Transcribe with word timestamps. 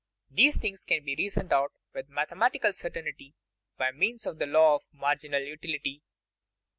These 0.31 0.55
things 0.57 0.83
can 0.83 1.03
be 1.05 1.13
reasoned 1.15 1.53
out 1.53 1.73
with 1.93 2.09
mathematical 2.09 2.73
certainty 2.73 3.35
by 3.77 3.91
means 3.91 4.25
of 4.25 4.39
the 4.39 4.47
law 4.47 4.77
of 4.77 4.83
marginal 4.91 5.41
utility. 5.43 6.01